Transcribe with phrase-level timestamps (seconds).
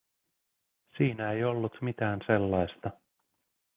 [0.97, 2.91] Siinä ei ollut mitään sellaista.